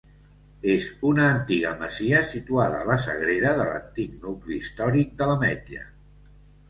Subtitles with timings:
[0.75, 5.85] És una antiga masia situada a la sagrera de l'antic nucli històric de l'Ametlla.